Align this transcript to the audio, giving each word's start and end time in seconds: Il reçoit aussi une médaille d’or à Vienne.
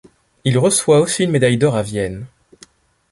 Il 0.45 0.57
reçoit 0.57 0.99
aussi 0.99 1.25
une 1.25 1.29
médaille 1.29 1.57
d’or 1.59 1.75
à 1.75 1.83
Vienne. 1.83 2.25